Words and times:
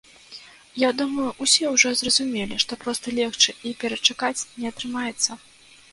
Я 0.83 0.87
думаю, 1.01 1.25
усе 1.45 1.65
ўжо 1.75 1.91
зразумелі, 2.01 2.57
што 2.65 2.79
проста 2.85 3.15
легчы 3.19 3.55
і 3.73 3.77
перачакаць 3.85 4.37
не 4.59 4.65
атрымаецца. 4.75 5.39